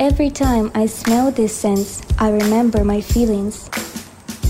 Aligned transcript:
Every 0.00 0.28
time 0.28 0.72
I 0.74 0.86
smell 0.86 1.30
this 1.30 1.56
scent, 1.56 2.04
I 2.18 2.30
remember 2.30 2.82
my 2.82 3.00
feelings. 3.00 3.68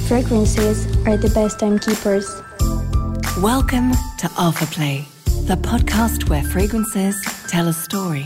Fragrances 0.09 0.87
are 1.07 1.19
the 1.19 1.31
best 1.35 1.61
timekeepers. 1.61 2.27
Welcome 3.43 3.93
to 4.21 4.31
Alpha 4.39 4.65
Play, 4.65 5.07
the 5.47 5.57
podcast 5.57 6.31
where 6.31 6.43
fragrances 6.43 7.23
tell 7.47 7.69
a 7.69 7.75
story. 7.75 8.25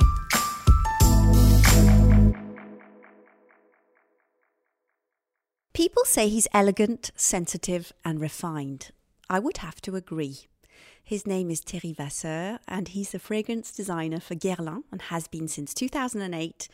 People 5.75 6.05
say 6.05 6.29
he's 6.29 6.47
elegant, 6.55 7.11
sensitive, 7.17 7.93
and 8.05 8.21
refined. 8.21 8.93
I 9.29 9.41
would 9.41 9.57
have 9.57 9.81
to 9.83 9.97
agree. 9.97 10.47
His 11.03 11.27
name 11.27 11.51
is 11.51 11.63
Thierry 11.63 11.97
Wasser, 11.99 12.61
and 12.69 12.87
he's 12.87 13.11
the 13.11 13.19
fragrance 13.19 13.73
designer 13.73 14.21
for 14.21 14.37
Guerlain 14.37 14.85
and 14.93 15.03
has 15.03 15.27
been 15.27 15.49
since 15.49 15.75
2008. 15.75 16.69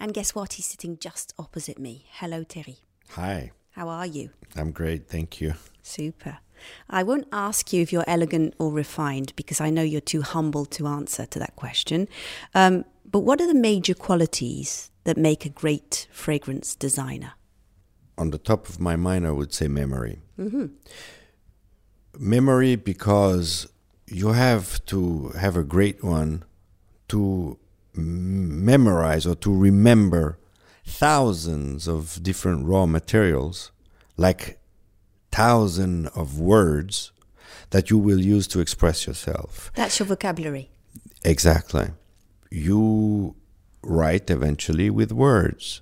And 0.00 0.12
guess 0.12 0.34
what? 0.34 0.54
He's 0.54 0.66
sitting 0.66 0.98
just 0.98 1.32
opposite 1.38 1.78
me. 1.78 2.06
Hello, 2.12 2.42
Terry. 2.44 2.78
Hi, 3.10 3.52
How 3.72 3.88
are 3.88 4.06
you? 4.06 4.30
I'm 4.56 4.70
great, 4.72 5.08
thank 5.08 5.40
you. 5.40 5.54
Super. 5.82 6.38
I 6.88 7.02
won't 7.02 7.26
ask 7.32 7.72
you 7.72 7.82
if 7.82 7.92
you're 7.92 8.04
elegant 8.06 8.54
or 8.58 8.70
refined 8.72 9.32
because 9.36 9.60
I 9.60 9.70
know 9.70 9.82
you're 9.82 10.00
too 10.00 10.22
humble 10.22 10.64
to 10.66 10.86
answer 10.86 11.26
to 11.26 11.38
that 11.38 11.56
question. 11.56 12.08
Um, 12.54 12.84
but 13.10 13.20
what 13.20 13.40
are 13.40 13.46
the 13.46 13.54
major 13.54 13.94
qualities 13.94 14.90
that 15.04 15.16
make 15.16 15.44
a 15.44 15.48
great 15.50 16.06
fragrance 16.10 16.74
designer? 16.74 17.32
On 18.16 18.30
the 18.30 18.38
top 18.38 18.68
of 18.68 18.80
my 18.80 18.96
mind, 18.96 19.26
I 19.26 19.30
would 19.32 19.52
say 19.52 19.68
memory. 19.68 20.22
Memory 22.18 22.76
because 22.76 23.66
you 24.06 24.28
have 24.28 24.84
to 24.86 25.28
have 25.30 25.56
a 25.56 25.64
great 25.64 26.02
one 26.04 26.44
to 27.08 27.58
memorize 27.96 29.26
or 29.26 29.34
to 29.36 29.54
remember 29.54 30.38
thousands 30.84 31.88
of 31.88 32.22
different 32.22 32.66
raw 32.66 32.86
materials, 32.86 33.72
like 34.16 34.58
thousands 35.30 36.08
of 36.14 36.38
words 36.38 37.12
that 37.70 37.90
you 37.90 37.98
will 37.98 38.20
use 38.20 38.46
to 38.48 38.60
express 38.60 39.06
yourself. 39.06 39.70
That's 39.74 39.98
your 39.98 40.06
vocabulary. 40.06 40.70
Exactly. 41.24 41.88
You 42.50 43.34
write 43.82 44.30
eventually 44.30 44.90
with 44.90 45.10
words. 45.12 45.80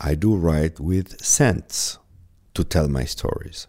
I 0.00 0.14
do 0.14 0.34
write 0.34 0.80
with 0.80 1.22
sense 1.24 1.98
to 2.54 2.64
tell 2.64 2.88
my 2.88 3.04
stories. 3.04 3.66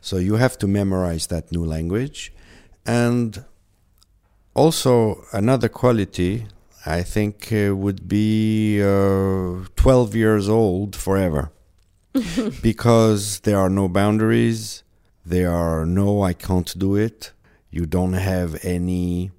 So 0.00 0.18
you 0.18 0.34
have 0.34 0.58
to 0.58 0.66
memorize 0.66 1.26
that 1.28 1.50
new 1.50 1.64
language. 1.64 2.32
And 2.86 3.44
also, 4.54 5.24
another 5.32 5.68
quality 5.68 6.46
I 6.86 7.02
think 7.02 7.52
uh, 7.52 7.74
would 7.76 8.08
be 8.08 8.82
uh, 8.82 9.64
12 9.76 10.14
years 10.14 10.48
old 10.48 10.96
forever. 10.96 11.50
because 12.62 13.40
there 13.40 13.58
are 13.58 13.70
no 13.70 13.88
boundaries, 13.88 14.82
there 15.24 15.52
are 15.52 15.84
no 15.84 16.22
I 16.22 16.32
can't 16.32 16.76
do 16.78 16.96
it, 16.96 17.32
you 17.70 17.86
don't 17.86 18.14
have 18.14 18.58
any 18.64 19.30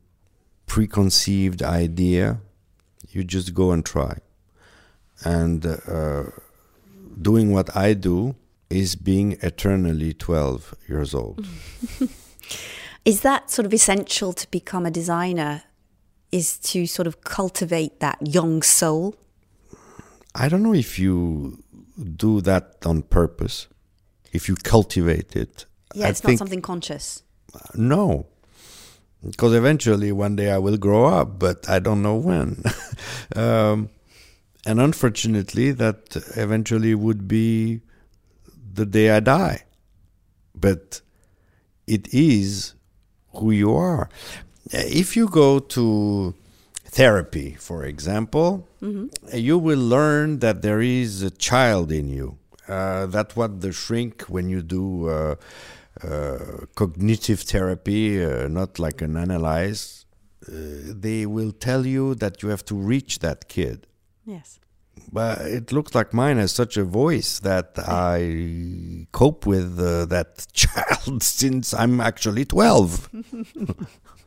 preconceived 0.65 1.61
idea. 1.63 2.39
You 3.09 3.23
just 3.23 3.53
go 3.53 3.71
and 3.71 3.83
try. 3.83 4.19
And 5.23 5.65
uh, 5.65 6.23
doing 7.19 7.51
what 7.51 7.75
I 7.75 7.93
do 7.93 8.35
is 8.69 8.95
being 8.95 9.33
eternally 9.41 10.13
12 10.13 10.75
years 10.87 11.13
old. 11.15 11.45
Is 13.05 13.21
that 13.21 13.49
sort 13.49 13.65
of 13.65 13.73
essential 13.73 14.33
to 14.33 14.49
become 14.51 14.85
a 14.85 14.91
designer? 14.91 15.63
Is 16.31 16.58
to 16.59 16.85
sort 16.85 17.08
of 17.08 17.22
cultivate 17.22 17.99
that 17.99 18.17
young 18.22 18.61
soul? 18.61 19.16
I 20.35 20.47
don't 20.47 20.61
know 20.61 20.75
if 20.75 20.99
you 20.99 21.63
do 22.16 22.41
that 22.41 22.77
on 22.85 23.02
purpose, 23.02 23.67
if 24.31 24.47
you 24.47 24.55
cultivate 24.55 25.35
it. 25.35 25.66
Yeah, 25.95 26.07
I 26.07 26.09
it's 26.09 26.23
not 26.23 26.38
something 26.38 26.61
conscious. 26.61 27.23
no. 27.73 28.28
Because 29.25 29.53
eventually 29.53 30.13
one 30.13 30.38
day 30.38 30.50
I 30.50 30.59
will 30.59 30.78
grow 30.78 31.06
up, 31.06 31.40
but 31.40 31.67
I 31.67 31.79
don't 31.79 32.01
know 32.01 32.16
when. 32.16 32.63
um, 33.35 33.90
and 34.66 34.79
unfortunately, 34.79 35.72
that 35.72 36.16
eventually 36.38 36.96
would 36.96 37.28
be 37.28 37.81
the 38.73 38.85
day 38.85 39.09
I 39.09 39.19
die. 39.19 39.63
But 40.56 41.01
it 41.85 42.13
is 42.13 42.75
who 43.34 43.51
you 43.51 43.73
are. 43.73 44.09
If 44.72 45.16
you 45.16 45.28
go 45.28 45.59
to 45.59 46.34
therapy, 46.85 47.56
for 47.59 47.84
example, 47.85 48.68
you 49.34 49.57
will 49.57 49.80
learn 49.80 50.40
that 50.40 50.62
there 50.62 50.81
is 50.81 51.22
a 51.22 51.31
child 51.31 51.91
in 51.91 52.09
you. 52.09 52.38
Uh, 52.68 53.08
that's 53.08 53.35
what 53.35 53.62
the 53.62 53.72
shrink, 53.72 54.24
when 54.24 54.47
you 54.47 54.62
do 54.62 55.09
uh, 55.09 55.35
uh, 56.03 56.66
cognitive 56.75 57.41
therapy, 57.41 58.24
uh, 58.24 58.47
not 58.47 58.78
like 58.78 59.02
an 59.02 59.18
analyze, 59.18 60.06
uh, 60.47 60.52
they 60.53 61.25
will 61.25 61.52
tell 61.52 61.85
you 61.85 62.16
that 62.16 62.44
you 62.44 62.50
have 62.50 62.63
to 62.66 62.75
reach 62.75 63.19
that 63.19 63.47
kid. 63.50 63.88
Yes. 64.25 64.59
But 65.12 65.41
it 65.41 65.72
looks 65.72 65.96
like 65.96 66.13
mine 66.13 66.38
has 66.38 66.52
such 66.52 66.78
a 66.78 66.84
voice 66.84 67.40
that 67.40 67.74
I 67.78 69.08
cope 69.12 69.46
with 69.46 69.79
uh, 69.79 70.06
that 70.06 70.46
child 70.53 71.24
since 71.24 71.74
I'm 71.74 72.00
actually 72.00 72.46
12. 72.46 73.09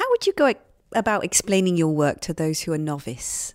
How 0.00 0.08
would 0.08 0.26
you 0.26 0.32
go 0.32 0.54
about 0.94 1.24
explaining 1.24 1.76
your 1.76 1.94
work 1.94 2.20
to 2.22 2.32
those 2.32 2.62
who 2.62 2.72
are 2.72 2.78
novice, 2.78 3.52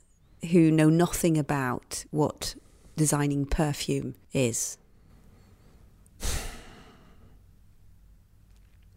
who 0.52 0.70
know 0.70 0.90
nothing 0.92 1.40
about 1.40 2.06
what 2.12 2.54
designing 2.96 3.48
perfume 3.48 4.14
is? 4.32 4.78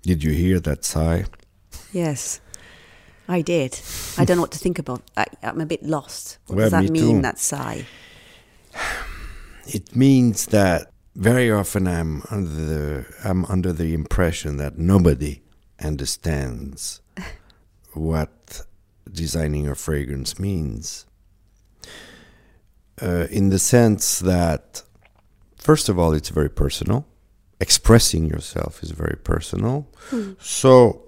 Did 0.02 0.22
you 0.22 0.32
hear 0.32 0.60
that 0.60 0.84
sigh? 0.84 1.24
Yes, 1.90 2.42
I 3.28 3.40
did. 3.40 3.80
I 4.18 4.26
don't 4.26 4.36
know 4.36 4.42
what 4.42 4.52
to 4.52 4.58
think 4.58 4.78
about. 4.78 5.00
I, 5.16 5.24
I'm 5.42 5.62
a 5.62 5.66
bit 5.66 5.82
lost. 5.82 6.36
What 6.48 6.56
Well, 6.56 6.64
does 6.66 6.72
that 6.72 6.82
me 6.82 6.90
mean, 6.90 7.16
too. 7.16 7.22
that 7.22 7.38
sigh? 7.38 7.86
It 9.68 9.96
means 9.96 10.46
that 10.46 10.92
very 11.16 11.50
often 11.50 11.88
I'm 11.88 12.22
under 12.30 12.50
the 12.50 13.06
I'm 13.24 13.46
under 13.46 13.72
the 13.72 13.94
impression 13.94 14.58
that 14.58 14.76
nobody 14.76 15.40
understands 15.82 17.00
what 17.98 18.62
designing 19.10 19.68
a 19.68 19.74
fragrance 19.74 20.38
means. 20.38 21.06
Uh, 23.00 23.26
in 23.30 23.48
the 23.50 23.58
sense 23.58 24.18
that, 24.20 24.82
first 25.56 25.88
of 25.88 25.98
all, 25.98 26.12
it's 26.12 26.30
very 26.30 26.50
personal. 26.50 27.06
Expressing 27.60 28.26
yourself 28.26 28.82
is 28.82 28.90
very 28.90 29.16
personal. 29.22 29.88
So 30.40 31.02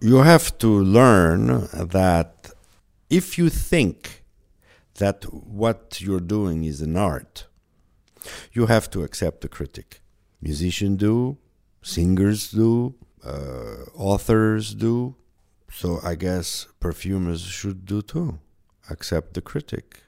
you 0.00 0.16
have 0.18 0.56
to 0.58 0.68
learn 0.68 1.68
that 1.72 2.50
if 3.10 3.38
you 3.38 3.48
think 3.48 4.24
that 4.96 5.24
what 5.32 6.00
you're 6.00 6.20
doing 6.20 6.64
is 6.64 6.80
an 6.80 6.96
art, 6.96 7.46
you 8.52 8.66
have 8.66 8.90
to 8.90 9.02
accept 9.02 9.40
the 9.40 9.48
critic. 9.48 10.00
Musicians 10.40 10.98
do, 10.98 11.38
singers 11.82 12.50
do, 12.50 12.94
uh, 13.24 13.84
authors 13.96 14.74
do. 14.74 15.16
So 15.74 15.98
I 16.04 16.14
guess 16.14 16.66
perfumers 16.78 17.42
should 17.42 17.84
do 17.84 18.00
too. 18.00 18.38
Accept 18.88 19.34
the 19.34 19.40
critic. 19.40 20.02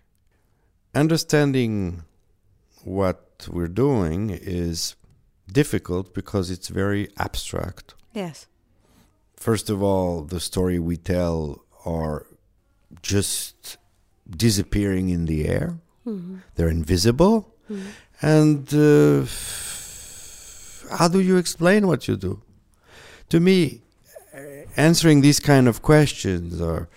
Understanding 0.95 2.05
what 2.85 3.49
we're 3.51 3.67
doing 3.67 4.31
is 4.31 4.95
difficult 5.53 6.15
because 6.15 6.51
it's 6.51 6.69
very 6.69 7.09
abstract. 7.19 7.95
Yes. 8.15 8.47
First 9.37 9.69
of 9.69 9.83
all, 9.83 10.23
the 10.23 10.41
story 10.41 10.79
we 10.79 10.97
tell 10.97 11.65
are 11.85 12.27
just 13.03 13.77
disappearing 14.31 15.09
in 15.09 15.27
the 15.27 15.49
air. 15.49 15.79
They're 16.55 16.69
invisible. 16.69 17.53
And 18.23 18.73
uh, 18.73 19.27
how 20.97 21.09
do 21.09 21.21
you 21.21 21.37
explain 21.37 21.89
what 21.89 22.07
you 22.07 22.17
do? 22.17 22.41
To 23.31 23.41
me, 23.41 23.83
answering 24.77 25.21
these 25.21 25.41
kind 25.41 25.67
of 25.69 25.83
questions 25.83 26.61
are, 26.61 26.89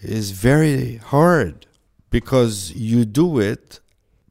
is 0.00 0.30
very 0.30 0.96
hard 0.96 1.66
because 2.10 2.72
you 2.72 3.04
do 3.04 3.38
it 3.38 3.80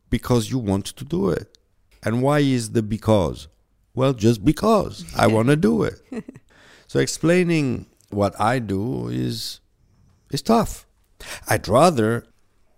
because 0.09 0.51
you 0.51 0.59
want 0.59 0.85
to 0.85 1.03
do 1.03 1.29
it. 1.29 1.57
And 2.03 2.21
why 2.21 2.39
is 2.39 2.71
the 2.71 2.83
because? 2.83 3.47
Well, 3.95 4.13
just 4.13 4.45
because 4.45 5.05
I 5.17 5.27
want 5.35 5.49
to 5.49 5.55
do 5.55 5.83
it. 5.83 5.99
So 6.87 6.99
explaining 6.99 7.87
what 8.11 8.39
I 8.39 8.59
do 8.59 9.07
is 9.07 9.59
is 10.29 10.43
tough. 10.43 10.85
I'd 11.47 11.67
rather 11.67 12.25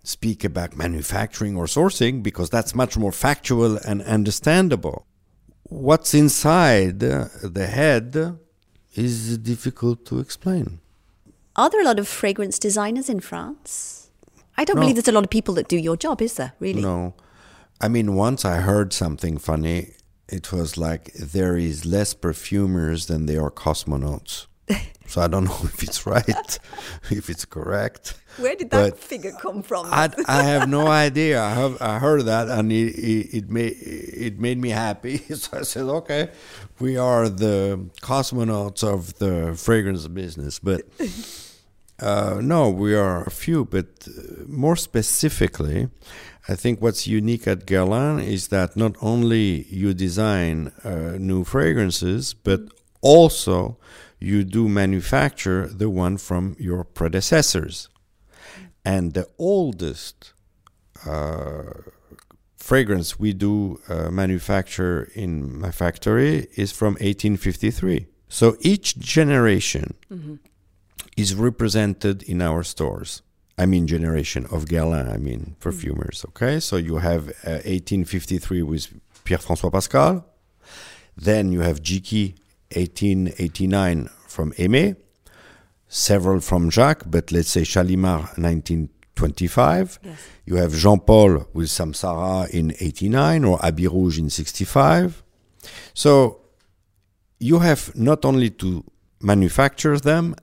speak 0.04 0.44
about 0.44 0.78
manufacturing 0.78 1.58
or 1.58 1.66
sourcing 1.66 2.24
because 2.24 2.50
that's 2.50 2.74
much 2.74 2.98
more 2.98 3.12
factual 3.12 3.78
and 3.78 4.02
understandable. 4.04 5.06
What's 5.64 6.14
inside 6.14 7.00
the 7.00 7.68
head 7.68 8.40
is 8.98 9.38
difficult 9.38 10.06
to 10.06 10.20
explain. 10.20 10.80
Are 11.56 11.70
there 11.70 11.82
a 11.82 11.86
lot 11.86 12.00
of 12.00 12.08
fragrance 12.08 12.60
designers 12.60 13.10
in 13.10 13.20
France? 13.20 14.10
I 14.58 14.64
don't 14.66 14.76
No. 14.78 14.82
believe 14.82 14.96
there's 14.96 15.08
a 15.08 15.12
lot 15.12 15.24
of 15.24 15.30
people 15.30 15.54
that 15.56 15.68
do 15.68 15.78
your 15.78 15.98
job, 15.98 16.22
is 16.22 16.34
there? 16.36 16.54
Really? 16.60 16.82
No. 16.82 17.14
I 17.82 17.88
mean, 17.88 18.16
once 18.16 18.46
I 18.46 18.58
heard 18.62 18.94
something 18.94 19.38
funny. 19.38 19.92
It 20.28 20.52
was 20.52 20.76
like 20.76 21.14
there 21.14 21.56
is 21.56 21.86
less 21.86 22.16
perfumers 22.16 23.06
than 23.06 23.28
there 23.28 23.44
are 23.44 23.52
cosmonauts. 23.52 24.48
so 25.08 25.22
I 25.22 25.28
don't 25.28 25.46
know 25.46 25.60
if 25.64 25.84
it's 25.84 26.06
right, 26.06 26.60
if 27.12 27.30
it's 27.30 27.46
correct. 27.46 28.16
Where 28.38 28.56
did 28.56 28.70
that 28.72 28.92
But 28.92 29.00
figure 29.00 29.32
come 29.32 29.64
from? 29.64 29.86
I, 29.90 30.10
I 30.28 30.44
have 30.44 30.68
no 30.68 30.88
idea. 30.88 31.42
I 31.42 31.52
have 31.52 31.82
I 31.82 32.00
heard 32.00 32.26
that 32.26 32.50
and 32.50 32.72
it 32.72 32.94
it, 32.96 33.38
it 33.38 33.50
made 33.50 33.76
it 33.82 34.40
made 34.40 34.58
me 34.60 34.70
happy. 34.70 35.18
So 35.36 35.60
I 35.60 35.62
said, 35.64 35.84
okay, 35.84 36.32
we 36.80 36.98
are 36.98 37.30
the 37.30 37.90
cosmonauts 38.02 38.84
of 38.84 39.18
the 39.20 39.56
fragrance 39.56 40.08
business. 40.08 40.60
But 40.60 40.82
uh, 42.00 42.40
no, 42.42 42.70
we 42.70 42.94
are 42.94 43.24
a 43.24 43.32
few. 43.32 43.64
But 43.66 44.08
uh, 44.08 44.44
more 44.48 44.76
specifically, 44.76 45.88
I 46.50 46.56
think 46.56 46.82
what's 46.82 47.08
unique 47.08 47.48
at 47.48 47.66
Guerlain 47.66 48.22
is 48.22 48.50
that 48.50 48.76
not 48.76 48.96
only 49.02 49.64
you 49.70 49.94
design 49.94 50.72
uh, 50.84 51.18
new 51.18 51.44
fragrances, 51.44 52.34
but 52.34 52.62
also 53.02 53.78
you 54.26 54.44
do 54.44 54.68
manufacture 54.68 55.68
the 55.68 55.90
one 55.90 56.18
from 56.18 56.56
your 56.60 56.84
predecessors. 56.84 57.90
And 58.84 59.14
the 59.14 59.28
oldest 59.38 60.34
uh, 61.06 61.74
fragrance 62.58 63.20
we 63.20 63.34
do 63.34 63.80
uh, 63.88 64.10
manufacture 64.10 65.12
in 65.14 65.60
my 65.60 65.70
factory 65.70 66.48
is 66.56 66.72
from 66.72 66.94
1853. 66.94 68.08
So 68.28 68.58
each 68.62 68.98
generation 68.98 69.94
is 71.16 71.36
represented 71.36 72.24
in 72.24 72.42
our 72.42 72.64
stores. 72.64 73.22
I 73.60 73.68
mean, 73.68 73.86
generation 73.86 74.48
of 74.52 74.66
Guerlain, 74.66 75.08
I 75.08 75.18
mean, 75.18 75.56
perfumers, 75.60 76.26
okay? 76.30 76.60
So 76.60 76.78
you 76.78 76.98
have 76.98 77.30
uh, 77.46 77.62
1853 77.64 78.64
with 78.64 78.88
Pierre 79.24 79.38
Francois 79.38 79.70
Pascal. 79.70 80.26
Then 81.16 81.52
you 81.52 81.62
have 81.62 81.82
Jicky 81.82 82.36
1889 82.74 84.10
from 84.28 84.52
Aimé, 84.54 84.96
several 85.88 86.40
from 86.40 86.70
Jacques, 86.70 87.04
but 87.08 87.32
let's 87.32 87.50
say 87.50 87.64
Shalimar 87.64 88.20
1925. 88.38 90.00
Yes. 90.04 90.28
You 90.46 90.56
have 90.56 90.74
Jean 90.74 91.00
Paul 91.00 91.48
with 91.54 91.68
Samsara 91.68 92.50
in 92.50 92.74
89 92.80 93.46
or 93.46 93.60
Habit 93.60 93.92
Rouge 93.92 94.20
in 94.20 94.30
65. 94.30 95.24
So 95.94 96.42
you 97.40 97.60
have 97.60 97.96
not 97.96 98.26
only 98.26 98.50
to 98.52 98.84
manufacture 99.22 99.98
them, 100.00 100.36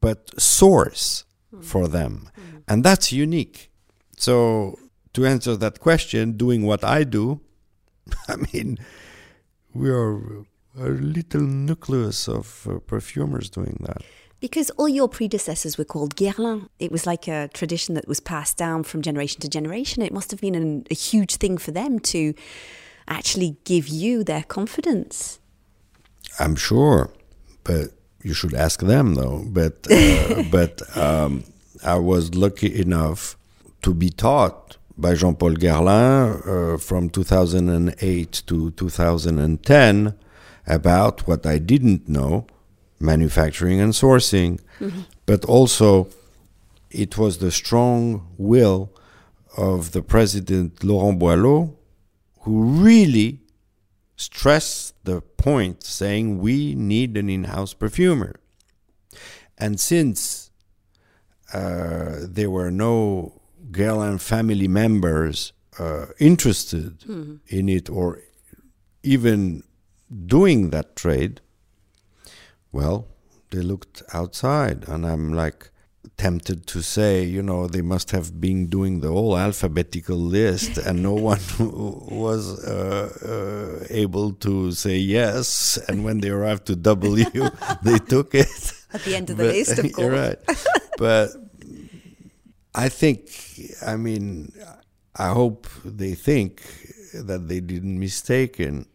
but 0.00 0.30
source 0.40 1.24
hmm. 1.50 1.60
for 1.60 1.88
them. 1.88 2.30
Hmm. 2.34 2.56
And 2.68 2.84
that's 2.84 3.12
unique. 3.12 3.70
So 4.16 4.78
to 5.14 5.26
answer 5.26 5.56
that 5.56 5.80
question, 5.80 6.32
doing 6.32 6.64
what 6.64 6.84
I 6.84 7.04
do, 7.04 7.40
I 8.28 8.36
mean, 8.36 8.78
we 9.74 9.90
are 9.90 10.44
a 10.78 10.88
little 10.88 11.42
nucleus 11.42 12.28
of 12.28 12.66
uh, 12.68 12.78
perfumers 12.80 13.50
doing 13.50 13.76
that. 13.80 14.02
Because 14.40 14.70
all 14.70 14.88
your 14.88 15.08
predecessors 15.08 15.78
were 15.78 15.84
called 15.84 16.16
Guerlain. 16.16 16.68
It 16.80 16.90
was 16.90 17.06
like 17.06 17.28
a 17.28 17.48
tradition 17.54 17.94
that 17.94 18.08
was 18.08 18.18
passed 18.18 18.56
down 18.56 18.82
from 18.82 19.00
generation 19.00 19.40
to 19.40 19.48
generation. 19.48 20.02
It 20.02 20.12
must 20.12 20.30
have 20.32 20.40
been 20.40 20.56
an, 20.56 20.84
a 20.90 20.94
huge 20.94 21.36
thing 21.36 21.58
for 21.58 21.70
them 21.70 22.00
to 22.00 22.34
actually 23.06 23.56
give 23.64 23.86
you 23.86 24.24
their 24.24 24.42
confidence. 24.42 25.38
I'm 26.40 26.56
sure, 26.56 27.10
but 27.62 27.90
you 28.22 28.34
should 28.34 28.54
ask 28.54 28.80
them 28.80 29.14
though. 29.14 29.44
But 29.46 29.86
uh, 29.90 30.42
but 30.50 30.96
um, 30.96 31.44
I 31.84 31.96
was 31.96 32.34
lucky 32.34 32.80
enough 32.80 33.36
to 33.82 33.94
be 33.94 34.10
taught 34.10 34.76
by 34.96 35.14
Jean-Paul 35.14 35.54
Guerlain 35.54 36.74
uh, 36.74 36.78
from 36.78 37.10
2008 37.10 38.42
to 38.46 38.70
2010 38.72 40.14
about 40.66 41.26
what 41.26 41.44
I 41.46 41.58
didn't 41.58 42.08
know, 42.08 42.46
manufacturing 43.00 43.80
and 43.80 43.92
sourcing, 43.92 44.60
but 45.26 45.44
also 45.44 46.08
it 46.90 47.18
was 47.18 47.38
the 47.38 47.50
strong 47.50 48.28
will 48.36 48.90
of 49.56 49.92
the 49.92 50.02
president 50.02 50.82
Laurent 50.84 51.18
Boillot 51.18 51.74
who 52.40 52.62
really 52.64 53.40
stressed 54.16 54.94
the 55.04 55.20
point 55.20 55.82
saying 55.82 56.38
we 56.38 56.74
need 56.74 57.16
an 57.16 57.28
in-house 57.28 57.74
perfumer. 57.74 58.36
And 59.58 59.80
since 59.80 60.50
uh, 61.52 62.20
there 62.22 62.50
were 62.50 62.70
no 62.70 63.40
Guerlain 63.70 64.20
family 64.20 64.68
members 64.68 65.52
uh, 65.78 66.06
interested 66.18 67.04
in 67.48 67.68
it 67.68 67.88
or 67.88 68.20
even 69.02 69.64
doing 70.26 70.70
that 70.70 70.96
trade, 70.96 71.40
well, 72.72 73.08
they 73.50 73.60
looked 73.60 74.02
outside, 74.12 74.88
and 74.88 75.06
I'm 75.06 75.32
like 75.32 75.70
tempted 76.16 76.66
to 76.66 76.82
say, 76.82 77.22
you 77.22 77.42
know, 77.42 77.66
they 77.66 77.82
must 77.82 78.10
have 78.10 78.40
been 78.40 78.66
doing 78.66 79.00
the 79.00 79.08
whole 79.08 79.36
alphabetical 79.36 80.16
list, 80.16 80.78
and 80.78 81.02
no 81.02 81.14
one 81.32 81.40
was 81.58 82.64
uh, 82.64 83.80
uh, 83.82 83.86
able 83.90 84.32
to 84.32 84.72
say 84.72 84.96
yes. 84.96 85.78
And 85.88 86.04
when 86.04 86.20
they 86.20 86.30
arrived 86.30 86.66
to 86.66 86.76
W, 86.76 87.24
they 87.82 87.98
took 87.98 88.34
it. 88.34 88.72
At 88.92 89.02
the 89.04 89.16
end 89.16 89.30
of 89.30 89.36
the 89.36 89.44
But- 89.44 89.54
list, 89.54 89.78
of 89.78 89.84
You're 89.98 90.10
right. 90.10 90.38
but 90.98 91.30
I 92.74 92.88
think, 92.88 93.28
I 93.86 93.96
mean, 93.96 94.52
I 95.16 95.28
hope 95.28 95.66
they 95.84 96.14
think 96.14 96.62
that 97.14 97.48
they 97.48 97.60
didn't 97.60 97.98
mistaken. 97.98 98.86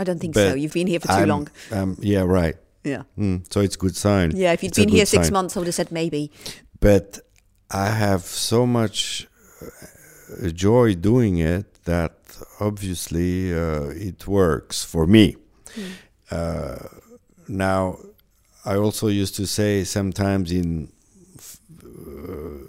I 0.00 0.04
don't 0.04 0.18
think 0.18 0.34
so. 0.34 0.54
You've 0.54 0.72
been 0.72 0.86
here 0.86 1.00
for 1.00 1.08
too 1.08 1.12
I'm- 1.24 1.28
long. 1.28 1.48
Um, 1.70 1.96
yeah, 2.00 2.22
right. 2.40 2.56
Yeah. 2.84 3.02
Mm, 3.18 3.44
so 3.52 3.60
it's 3.60 3.74
a 3.76 3.78
good 3.78 3.94
sign. 3.94 4.32
Yeah, 4.34 4.52
if 4.54 4.62
you'd 4.62 4.70
It's 4.70 4.78
been 4.78 4.88
here 4.88 5.04
six 5.04 5.26
sign. 5.26 5.32
months, 5.34 5.54
I 5.56 5.60
would 5.60 5.66
have 5.66 5.74
said 5.74 5.92
maybe. 5.92 6.30
But 6.80 7.18
I 7.70 7.88
have 7.90 8.22
so 8.24 8.64
much 8.66 9.28
uh, 9.62 10.48
joy 10.68 10.94
doing 10.94 11.36
it 11.38 11.66
that 11.84 12.14
obviously 12.58 13.52
uh, 13.52 13.88
it 14.08 14.26
works 14.26 14.82
for 14.82 15.06
me. 15.06 15.36
Uh, 16.30 16.78
now, 17.48 17.98
I 18.64 18.76
also 18.76 19.08
used 19.08 19.34
to 19.36 19.46
say 19.46 19.84
sometimes 19.84 20.50
in 20.50 20.88
f- 21.36 21.58
uh, 21.84 22.64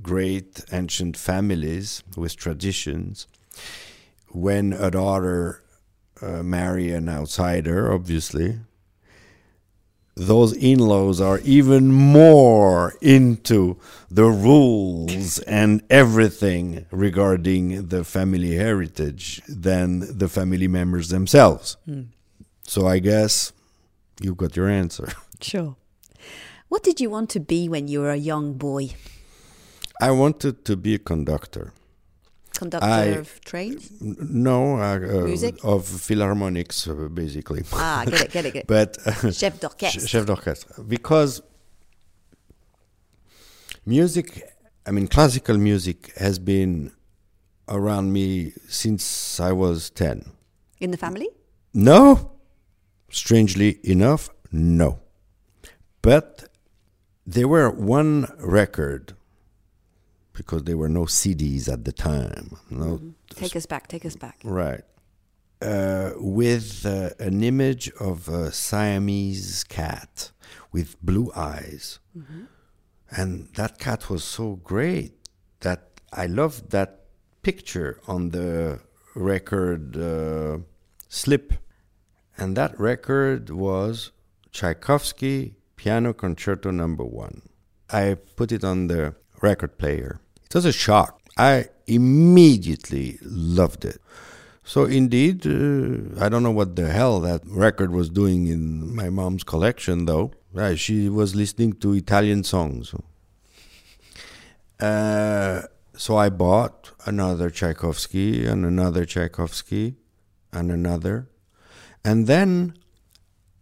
great 0.00 0.64
ancient 0.72 1.16
families 1.18 2.02
with 2.16 2.34
traditions, 2.36 3.26
when 4.32 4.72
a 4.72 4.90
daughter 4.90 5.62
uh, 6.22 6.42
marry 6.42 6.90
an 6.92 7.08
outsider, 7.08 7.92
obviously, 7.92 8.58
those 10.16 10.52
in-laws 10.52 11.20
are 11.20 11.38
even 11.44 11.92
more 11.92 12.94
into 13.00 13.78
the 14.10 14.24
rules 14.24 15.38
and 15.40 15.82
everything 15.88 16.84
regarding 16.90 17.88
the 17.88 18.04
family 18.04 18.56
heritage 18.56 19.40
than 19.48 20.18
the 20.18 20.28
family 20.28 20.68
members 20.68 21.08
themselves. 21.08 21.76
So 22.64 22.86
I 22.86 22.98
guess 22.98 23.52
you've 24.20 24.36
got 24.36 24.56
your 24.56 24.68
answer. 24.68 25.08
Sure. 25.42 25.74
What 26.68 26.82
did 26.82 27.00
you 27.00 27.08
want 27.08 27.30
to 27.30 27.40
be 27.40 27.66
when 27.66 27.88
you 27.88 28.00
were 28.00 28.10
a 28.10 28.16
young 28.16 28.52
boy? 28.58 28.90
I 30.02 30.10
wanted 30.10 30.66
to 30.66 30.76
be 30.76 30.94
a 30.94 30.98
conductor. 30.98 31.72
Conductor 32.62 32.86
I- 32.86 33.18
of 33.20 33.28
trains? 33.50 33.82
No, 34.00 34.58
uh, 34.76 34.98
uh, 34.98 35.74
of 35.74 35.82
philharmonics, 36.08 36.78
uh, 36.88 37.08
basically. 37.08 37.62
Ah, 37.72 38.02
get 38.06 38.20
it, 38.26 38.30
get 38.36 38.44
it, 38.48 38.52
get 38.56 38.62
it. 38.64 38.66
but 38.76 38.90
uh, 39.06 39.30
Chef 39.40 39.54
d'orchestre. 39.62 40.06
Chef 40.12 40.24
d'orchestre 40.26 40.70
because 40.96 41.32
music 43.86 44.28
i 44.86 44.90
mean 44.90 45.06
classical 45.16 45.56
music 45.58 45.98
has 46.24 46.38
been 46.38 46.92
around 47.68 48.12
me 48.12 48.52
since 48.68 49.04
i 49.40 49.52
was 49.52 49.90
10 49.90 50.24
In 50.80 50.90
the 50.90 50.96
family? 51.06 51.28
no 51.72 52.30
strangely 53.10 53.70
enough 53.82 54.28
no 54.52 54.98
but 56.02 56.28
there 57.26 57.48
were 57.54 57.70
one 57.70 58.26
record 58.38 59.14
because 60.40 60.62
there 60.64 60.78
were 60.82 60.92
no 61.00 61.04
cds 61.18 61.64
at 61.74 61.84
the 61.88 61.92
time 61.92 62.46
no 62.70 63.00
Take 63.34 63.56
us 63.56 63.66
back, 63.66 63.86
take 63.88 64.04
us 64.04 64.16
back. 64.16 64.38
Right. 64.44 64.84
Uh, 65.62 66.12
with 66.16 66.86
uh, 66.86 67.10
an 67.18 67.42
image 67.42 67.90
of 68.00 68.28
a 68.28 68.50
Siamese 68.50 69.64
cat 69.64 70.32
with 70.72 71.00
blue 71.02 71.30
eyes. 71.36 71.98
And 73.10 73.48
that 73.54 73.78
cat 73.78 74.08
was 74.08 74.24
so 74.24 74.56
great 74.56 75.14
that 75.60 76.00
I 76.12 76.26
loved 76.26 76.70
that 76.70 77.00
picture 77.42 78.00
on 78.06 78.30
the 78.30 78.80
record 79.14 79.96
uh, 79.96 80.58
slip. 81.08 81.54
And 82.36 82.56
that 82.56 82.78
record 82.78 83.50
was 83.50 84.12
Tchaikovsky 84.52 85.56
Piano 85.76 86.12
Concerto 86.12 86.70
Number 86.70 87.04
One. 87.04 87.42
I 87.90 88.16
put 88.36 88.52
it 88.52 88.64
on 88.64 88.86
the 88.86 89.14
record 89.42 89.76
player. 89.76 90.20
It 90.50 90.56
was 90.56 90.64
a 90.64 90.72
shock. 90.72 91.20
I 91.38 91.66
immediately 91.86 93.18
loved 93.22 93.84
it. 93.84 94.00
So 94.64 94.84
indeed, 94.84 95.46
uh, 95.46 96.24
I 96.24 96.28
don't 96.28 96.42
know 96.42 96.50
what 96.50 96.74
the 96.74 96.88
hell 96.88 97.20
that 97.20 97.42
record 97.46 97.92
was 97.92 98.10
doing 98.10 98.48
in 98.48 98.92
my 98.92 99.10
mom's 99.10 99.44
collection, 99.44 100.06
though. 100.06 100.32
Uh, 100.56 100.74
she 100.74 101.08
was 101.08 101.36
listening 101.36 101.74
to 101.74 101.92
Italian 101.92 102.42
songs. 102.42 102.92
Uh, 104.80 105.62
so 105.96 106.16
I 106.16 106.30
bought 106.30 106.90
another 107.06 107.48
Tchaikovsky 107.48 108.44
and 108.44 108.66
another 108.66 109.04
Tchaikovsky 109.04 109.94
and 110.52 110.72
another. 110.72 111.28
And 112.04 112.26
then 112.26 112.74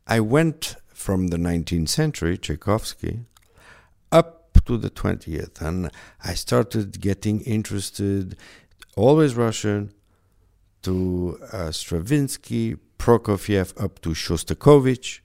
I 0.07 0.21
went 0.21 0.77
from 0.95 1.27
the 1.27 1.37
19th 1.37 1.91
century, 1.91 2.39
Tchaikovsky, 2.39 3.27
up 4.11 4.38
to 4.67 4.77
the 4.77 4.91
20th. 4.91 5.61
And 5.61 5.91
I 6.25 6.35
started 6.35 7.01
getting 7.01 7.41
interested, 7.43 8.37
always 8.97 9.35
Russian, 9.35 9.93
to 10.83 11.39
uh, 11.53 11.71
Stravinsky, 11.71 12.77
Prokofiev, 12.99 13.83
up 13.83 14.01
to 14.01 14.11
Shostakovich. 14.11 15.21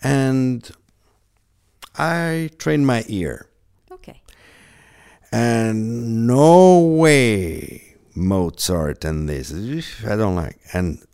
And 0.00 0.70
I 1.96 2.50
trained 2.58 2.86
my 2.86 3.04
ear. 3.08 3.48
Okay. 3.90 4.22
And 5.32 6.26
no 6.26 6.80
way 6.80 7.88
Mozart 8.14 9.04
and 9.04 9.28
this. 9.28 9.52
I 10.04 10.16
don't 10.16 10.36
like. 10.36 10.58
And 10.72 11.04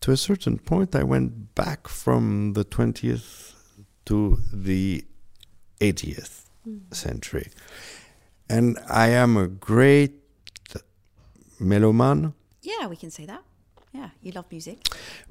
to 0.00 0.12
a 0.12 0.16
certain 0.16 0.58
point, 0.58 0.94
I 0.94 1.02
went 1.02 1.54
back 1.54 1.88
from 1.88 2.52
the 2.52 2.64
20th 2.64 3.54
to 4.06 4.38
the 4.52 5.04
80th 5.80 6.44
century. 6.92 7.48
And 8.50 8.78
I 8.88 9.08
am 9.08 9.36
a 9.36 9.46
great 9.46 10.12
meloman, 11.60 12.32
Yeah, 12.62 12.86
we 12.86 12.96
can 12.96 13.10
say 13.10 13.26
that. 13.26 13.42
Yeah, 13.92 14.10
you 14.22 14.32
love 14.32 14.44
music. 14.50 14.78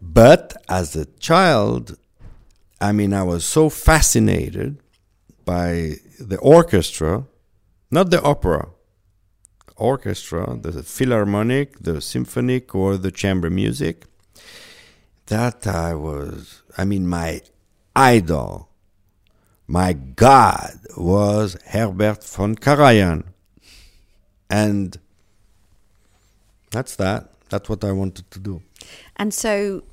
but 0.01 0.53
as 0.67 0.95
a 0.95 1.05
child, 1.19 1.97
I 2.81 2.91
mean, 2.91 3.13
I 3.13 3.23
was 3.23 3.45
so 3.45 3.69
fascinated 3.69 4.79
by 5.45 5.95
the 6.19 6.37
orchestra, 6.39 7.25
not 7.91 8.09
the 8.11 8.21
opera, 8.21 8.69
orchestra, 9.75 10.57
the 10.59 10.83
philharmonic, 10.83 11.79
the 11.79 12.01
symphonic, 12.01 12.73
or 12.75 12.97
the 12.97 13.11
chamber 13.11 13.49
music, 13.49 14.05
that 15.27 15.67
I 15.67 15.93
was, 15.93 16.63
I 16.77 16.83
mean, 16.85 17.07
my 17.07 17.41
idol, 17.95 18.66
my 19.67 19.93
god 19.93 20.79
was 20.95 21.57
Herbert 21.65 22.23
von 22.23 22.55
Karajan. 22.55 23.23
And 24.49 24.97
that's 26.71 26.95
that. 26.95 27.31
That's 27.49 27.69
what 27.69 27.83
I 27.83 27.91
wanted 27.91 28.29
to 28.31 28.39
do. 28.39 28.61
And 29.17 29.33
so 29.33 29.83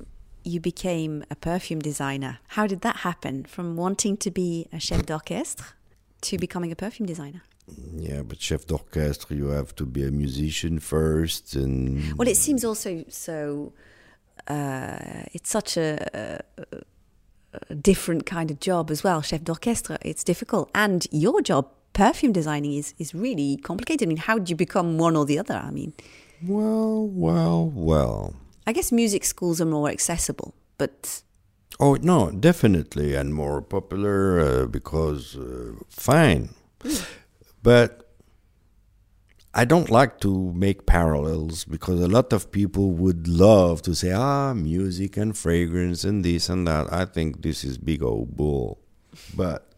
you 0.43 0.59
became 0.59 1.23
a 1.29 1.35
perfume 1.35 1.79
designer. 1.79 2.39
How 2.49 2.67
did 2.67 2.81
that 2.81 2.97
happen 2.97 3.45
from 3.45 3.75
wanting 3.75 4.17
to 4.17 4.31
be 4.31 4.67
a 4.71 4.79
chef 4.79 5.05
d'orchestre 5.05 5.65
to 6.21 6.37
becoming 6.37 6.71
a 6.71 6.75
perfume 6.75 7.07
designer? 7.07 7.41
Yeah, 7.97 8.21
but 8.21 8.41
chef 8.41 8.65
d'orchestre, 8.65 9.33
you 9.33 9.47
have 9.47 9.75
to 9.75 9.85
be 9.85 10.03
a 10.05 10.11
musician 10.11 10.79
first, 10.79 11.55
and 11.55 12.13
Well, 12.17 12.27
it 12.27 12.37
seems 12.37 12.63
also 12.63 13.03
so. 13.09 13.73
Uh, 14.47 15.23
it's 15.33 15.49
such 15.49 15.75
a, 15.75 16.43
a, 16.61 16.77
a 17.69 17.75
different 17.75 18.25
kind 18.25 18.51
of 18.51 18.59
job 18.59 18.91
as 18.91 19.03
well, 19.03 19.21
chef 19.21 19.43
d'orchestre. 19.43 19.97
It's 20.01 20.23
difficult, 20.23 20.69
and 20.73 21.07
your 21.11 21.41
job, 21.41 21.69
perfume 21.93 22.33
designing, 22.33 22.73
is 22.73 22.93
is 22.97 23.13
really 23.13 23.57
complicated. 23.57 24.07
I 24.07 24.09
mean, 24.09 24.17
how 24.17 24.39
do 24.39 24.49
you 24.49 24.55
become 24.55 24.97
one 24.97 25.15
or 25.15 25.25
the 25.25 25.39
other? 25.39 25.55
I 25.55 25.71
mean, 25.71 25.93
well, 26.43 27.07
well, 27.07 27.71
well. 27.73 28.33
I 28.67 28.73
guess 28.73 28.91
music 28.91 29.25
schools 29.25 29.61
are 29.61 29.65
more 29.65 29.89
accessible, 29.89 30.53
but 30.77 31.21
Oh 31.79 31.95
no, 31.95 32.31
definitely, 32.31 33.15
and 33.15 33.33
more 33.33 33.61
popular 33.61 34.39
uh, 34.39 34.65
because 34.65 35.35
uh, 35.35 35.73
fine, 35.89 36.49
but 37.63 38.04
I 39.57 39.63
don't 39.63 39.89
like 39.89 40.19
to 40.19 40.51
make 40.51 40.85
parallels 40.85 41.63
because 41.63 42.01
a 42.01 42.09
lot 42.09 42.33
of 42.33 42.51
people 42.51 42.91
would 42.91 43.25
love 43.25 43.81
to 43.83 43.95
say, 43.95 44.11
ah, 44.11 44.53
music 44.53 45.15
and 45.15 45.35
fragrance 45.35 46.03
and 46.03 46.25
this 46.25 46.49
and 46.49 46.67
that. 46.67 46.91
I 46.91 47.05
think 47.05 47.41
this 47.41 47.63
is 47.63 47.77
big 47.77 48.03
old 48.03 48.35
bull, 48.35 48.81
but 49.33 49.71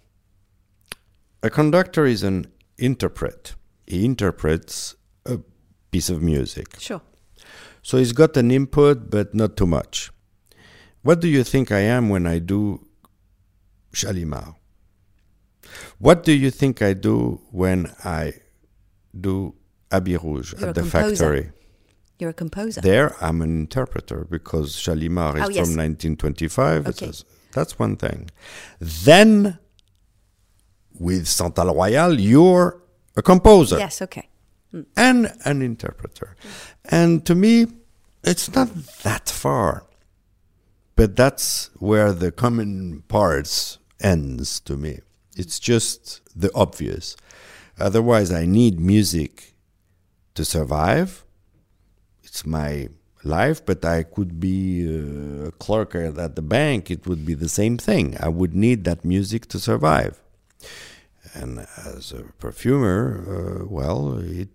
a 1.43 1.51
conductor 1.51 2.07
is 2.07 2.24
an 2.24 2.48
interpret. 2.79 3.53
He 3.86 4.03
interprets 4.03 4.96
a 5.27 5.41
piece 5.91 6.10
of 6.10 6.24
music. 6.24 6.79
sure. 6.79 7.01
So 7.84 8.00
he's 8.00 8.13
got 8.13 8.36
an 8.36 8.50
input, 8.50 9.12
but 9.12 9.36
not 9.36 9.55
too 9.55 9.67
much. 9.67 10.12
What 11.03 11.22
do 11.22 11.27
you 11.27 11.43
think 11.43 11.72
I 11.72 11.81
am 11.81 12.10
when 12.10 12.25
I 12.25 12.39
do 12.39 12.84
Shalimar? 13.93 14.55
What 16.00 16.24
do 16.24 16.34
you 16.34 16.50
think 16.50 16.81
I 16.81 16.93
do 16.93 17.41
when 17.51 17.93
I 18.03 18.34
do 19.22 19.53
Habit 19.91 20.22
Rouge 20.24 20.53
You're 20.60 20.70
at 20.70 20.75
the 20.75 20.82
composer. 20.82 21.15
factory? 21.15 21.51
You're 22.20 22.32
a 22.32 22.34
composer. 22.34 22.82
There, 22.82 23.15
I'm 23.22 23.41
an 23.41 23.50
interpreter 23.60 24.25
because 24.29 24.75
Shalimar 24.75 25.34
oh, 25.36 25.38
is 25.38 25.44
Oh, 25.44 25.50
yes. 25.50 25.67
from 25.67 25.77
1925. 25.77 26.88
Okay. 26.88 27.10
a- 27.10 27.13
that's 27.53 27.79
one 27.79 27.96
thing. 27.96 28.29
Then, 28.79 29.58
with 31.00 31.27
Santal 31.27 31.74
Royal, 31.74 32.20
you're 32.20 32.82
a 33.15 33.22
composer 33.22 33.77
yes. 33.77 34.01
Okay. 34.01 34.27
Mm. 34.74 34.86
and 34.96 35.34
an 35.46 35.62
interpreter. 35.62 36.36
And 36.86 37.25
to 37.25 37.36
me, 37.36 37.67
it's 38.24 38.53
not 38.53 38.70
that 39.03 39.29
far. 39.29 39.86
But 40.96 41.15
that's 41.15 41.70
where 41.77 42.12
the 42.12 42.32
common 42.32 43.03
parts 43.08 43.77
ends 44.00 44.60
to 44.62 44.75
me. 44.75 45.00
It's 45.36 45.60
just 45.60 46.22
the 46.36 46.51
obvious. 46.56 47.15
Otherwise, 47.79 48.32
I 48.32 48.46
need 48.48 48.79
music 48.79 49.53
to 50.38 50.46
survive. 50.46 51.25
It's 52.24 52.46
my 52.46 52.89
life, 53.24 53.65
but 53.65 53.84
I 53.84 54.03
could 54.03 54.39
be 54.39 54.86
uh, 54.88 55.48
a 55.48 55.51
clerk 55.51 55.96
at 55.96 56.36
the 56.36 56.41
bank. 56.41 56.91
It 56.91 57.08
would 57.08 57.25
be 57.25 57.34
the 57.34 57.50
same 57.50 57.77
thing. 57.77 58.15
I 58.20 58.29
would 58.29 58.53
need 58.56 58.84
that 58.84 59.03
music 59.03 59.48
to 59.48 59.60
survive. 59.60 60.22
And 61.34 61.67
as 61.86 62.12
a 62.12 62.24
perfumer, 62.38 63.01
uh, 63.36 63.65
well, 63.67 64.20
it 64.20 64.50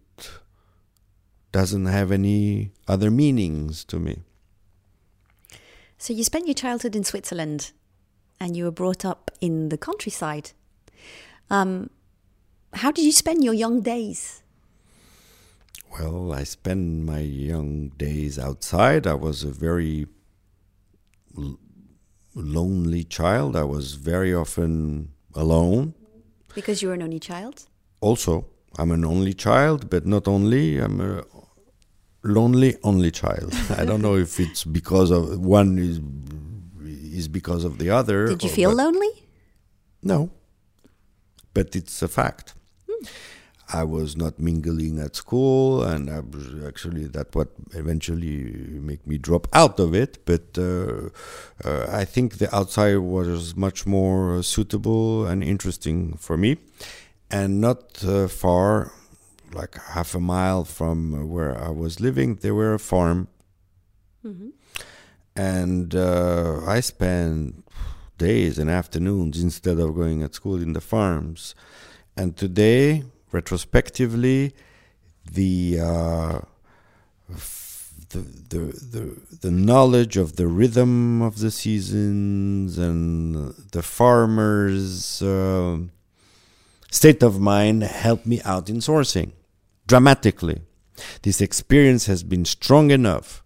doesn't 1.51 1.87
have 1.87 2.11
any 2.13 2.71
other 2.87 3.11
meanings 3.11 3.85
to 3.85 3.99
me. 3.99 4.23
So 5.99 6.13
you 6.13 6.25
spent 6.25 6.47
your 6.47 6.55
childhood 6.55 6.97
in 6.97 7.05
Switzerland, 7.05 7.73
and 8.41 8.57
you 8.57 8.65
were 8.65 8.73
brought 8.83 9.05
up 9.05 9.31
in 9.41 9.69
the 9.69 9.79
countryside. 9.79 10.53
Um, 11.51 11.91
how 12.73 12.91
did 12.91 13.05
you 13.05 13.13
spend 13.13 13.45
your 13.45 13.55
young 13.55 13.83
days? 13.83 14.42
Well, 15.99 16.33
I 16.33 16.45
spent 16.45 17.05
my 17.05 17.21
young 17.21 17.89
days 17.99 18.39
outside. 18.39 19.07
I 19.07 19.15
was 19.15 19.43
a 19.45 19.51
very 19.51 20.07
l- 21.37 21.59
lonely 22.35 23.05
child. 23.05 23.57
I 23.57 23.65
was 23.65 23.95
very 23.95 24.35
often 24.35 25.11
alone. 25.35 25.95
Because 26.55 26.81
you 26.83 26.89
were 26.89 26.95
an 26.95 27.03
only 27.03 27.21
child. 27.21 27.67
Also, 28.01 28.47
I'm 28.79 28.91
an 28.91 29.05
only 29.05 29.35
child, 29.35 29.91
but 29.91 30.07
not 30.07 30.27
only. 30.27 30.79
I'm 30.79 31.01
a 31.01 31.25
lonely 32.23 32.77
only 32.83 33.11
child. 33.11 33.53
I 33.77 33.85
don't 33.85 34.01
know 34.03 34.17
if 34.17 34.41
it's 34.41 34.65
because 34.65 35.11
of 35.11 35.39
one 35.41 35.79
is 35.79 36.01
is 37.19 37.29
because 37.29 37.65
of 37.65 37.77
the 37.79 37.91
other. 37.91 38.29
Did 38.29 38.43
you 38.43 38.49
or- 38.51 38.55
feel 38.55 38.73
lonely? 38.75 39.11
No, 40.03 40.31
but 41.55 41.77
it's 41.77 42.03
a 42.03 42.09
fact. 42.09 42.55
I 43.73 43.85
was 43.85 44.17
not 44.17 44.39
mingling 44.39 44.99
at 44.99 45.17
school, 45.17 45.83
and 45.83 46.11
I 46.11 46.21
was 46.21 46.65
actually 46.67 47.07
that 47.09 47.35
what 47.35 47.49
eventually 47.75 48.53
make 48.81 49.07
me 49.07 49.19
drop 49.19 49.49
out 49.53 49.81
of 49.81 49.95
it. 49.95 50.19
But 50.27 50.59
uh, 50.59 51.09
uh, 51.65 51.87
I 51.91 52.05
think 52.05 52.39
the 52.39 52.55
outside 52.55 52.99
was 52.99 53.57
much 53.57 53.87
more 53.87 54.43
suitable 54.43 55.27
and 55.27 55.43
interesting 55.43 56.15
for 56.19 56.37
me, 56.37 56.59
and 57.31 57.61
not 57.61 58.05
uh, 58.05 58.29
far, 58.29 58.93
like 59.55 59.77
half 59.95 60.15
a 60.15 60.21
mile 60.21 60.65
from 60.65 61.31
where 61.31 61.57
I 61.57 61.71
was 61.71 62.01
living. 62.01 62.37
There 62.37 62.55
were 62.55 62.75
a 62.75 62.79
farm, 62.79 63.29
and 65.35 65.95
uh, 65.95 66.61
I 66.67 66.81
spent 66.81 67.65
days 68.19 68.59
and 68.59 68.71
afternoons 68.71 69.43
instead 69.43 69.79
of 69.79 69.95
going 69.95 70.23
at 70.23 70.35
school 70.35 70.61
in 70.61 70.75
the 70.75 70.81
farms. 70.81 71.55
And 72.17 72.37
today, 72.37 73.05
retrospectively, 73.33 74.55
the 75.31 75.79
uh, 75.81 76.41
the, 78.11 78.19
the 78.51 78.59
the 78.59 79.21
the 79.41 79.51
knowledge 79.51 80.17
of 80.17 80.37
the 80.37 80.47
rhythm 80.47 81.23
of 81.23 81.39
the 81.39 81.51
seasons 81.51 82.79
and 82.79 83.55
the 83.73 83.83
farmers' 83.83 85.23
uh, 85.23 85.79
state 86.91 87.23
of 87.23 87.41
mind 87.41 87.83
helped 87.83 88.27
me 88.27 88.41
out 88.45 88.69
in 88.69 88.77
sourcing 88.77 89.33
dramatically. 89.87 90.63
This 91.23 91.41
experience 91.41 92.07
has 92.07 92.23
been 92.23 92.45
strong 92.45 92.91
enough 92.91 93.43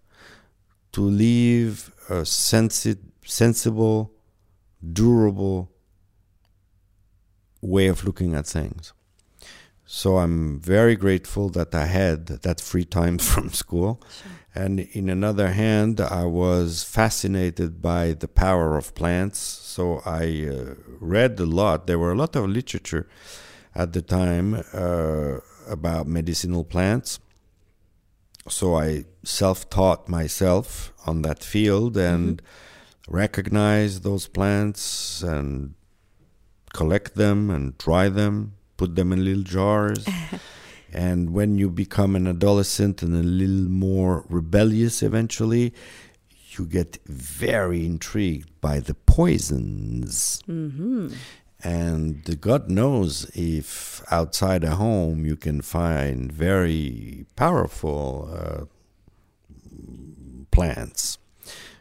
to 0.91 1.01
leave 1.01 1.91
a 2.09 2.25
sensi- 2.25 2.97
sensible, 3.25 4.13
durable 4.81 5.71
way 7.61 7.87
of 7.87 8.05
looking 8.05 8.33
at 8.33 8.45
things. 8.45 8.93
So 9.89 10.17
I'm 10.17 10.59
very 10.59 10.97
grateful 10.97 11.47
that 11.51 11.73
I 11.73 11.85
had 11.85 12.27
that 12.27 12.59
free 12.59 12.83
time 12.83 13.17
from 13.29 13.49
school. 13.49 14.01
Sure. 14.21 14.31
And 14.53 14.81
in 14.81 15.09
another 15.09 15.49
hand, 15.49 16.01
I 16.01 16.25
was 16.25 16.83
fascinated 16.83 17.81
by 17.81 18.13
the 18.13 18.27
power 18.27 18.77
of 18.77 18.93
plants. 18.95 19.39
So 19.39 20.01
I 20.05 20.49
uh, 20.49 20.73
read 20.99 21.39
a 21.39 21.45
lot. 21.45 21.87
There 21.87 21.99
were 21.99 22.11
a 22.11 22.15
lot 22.15 22.35
of 22.35 22.49
literature 22.49 23.07
at 23.75 23.93
the 23.93 24.01
time 24.01 24.63
uh, 24.73 25.37
about 25.69 26.07
medicinal 26.07 26.65
plants. 26.65 27.19
So 28.49 28.75
I 28.75 29.05
self 29.23 29.69
taught 29.69 30.09
myself 30.09 30.91
on 31.05 31.21
that 31.21 31.43
field 31.43 31.95
and 31.95 32.41
mm-hmm. 32.41 33.15
recognized 33.15 34.03
those 34.03 34.27
plants 34.27 35.21
and 35.21 35.75
collect 36.73 37.15
them 37.15 37.49
and 37.49 37.77
dry 37.77 38.09
them, 38.09 38.56
put 38.77 38.95
them 38.95 39.11
in 39.11 39.25
little 39.25 39.43
jars. 39.43 40.07
And 40.93 41.31
when 41.31 41.57
you 41.57 41.69
become 41.69 42.15
an 42.15 42.27
adolescent 42.27 43.03
and 43.03 43.15
a 43.15 43.23
little 43.23 43.69
more 43.69 44.25
rebellious 44.29 45.03
eventually, 45.03 45.73
you 46.51 46.65
get 46.65 46.97
very 47.05 47.85
intrigued 47.85 48.49
by 48.61 48.79
the 48.79 48.93
poisons. 48.93 50.41
Mm-hmm. 50.47 51.09
And 51.63 52.41
God 52.41 52.69
knows 52.69 53.29
if 53.35 54.01
outside 54.11 54.63
a 54.63 54.75
home 54.75 55.25
you 55.25 55.35
can 55.35 55.61
find 55.61 56.31
very 56.31 57.25
powerful 57.35 58.29
uh, 58.31 58.65
plants. 60.51 61.17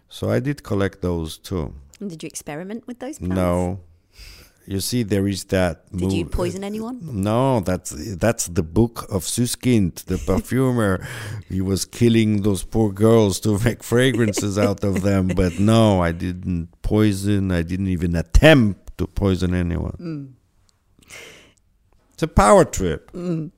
So 0.09 0.31
I 0.31 0.41
did 0.41 0.63
collect 0.63 1.03
those 1.03 1.39
too. 1.39 1.75
And 2.01 2.11
did 2.11 2.23
you 2.23 2.27
experiment 2.27 2.87
with 2.87 2.99
those 2.99 3.19
plants? 3.19 3.37
No, 3.37 3.81
you 4.67 4.81
see, 4.81 5.05
there 5.05 5.29
is 5.29 5.45
that. 5.45 5.91
Did 5.95 6.13
you 6.13 6.27
poison 6.27 6.65
anyone? 6.65 6.99
No, 7.03 7.61
that's 7.61 7.91
that's 8.17 8.49
the 8.49 8.65
book 8.65 9.07
of 9.11 9.23
Suskind, 9.23 9.95
the 10.07 10.19
perfumer. 10.19 11.07
he 11.49 11.61
was 11.61 11.85
killing 11.85 12.43
those 12.43 12.65
poor 12.65 12.91
girls 12.93 13.39
to 13.41 13.59
make 13.61 13.85
fragrances 13.85 14.59
out 14.59 14.83
of 14.83 15.03
them. 15.03 15.29
But 15.29 15.59
no, 15.61 16.03
I 16.03 16.11
didn't 16.11 16.69
poison. 16.83 17.53
I 17.53 17.63
didn't 17.63 17.89
even 17.89 18.17
attempt 18.17 18.99
to 18.99 19.07
poison 19.07 19.55
anyone. 19.55 19.97
Mm. 20.01 21.17
It's 22.15 22.25
a 22.25 22.29
power 22.29 22.65
trip. 22.65 23.13
Mm. 23.13 23.53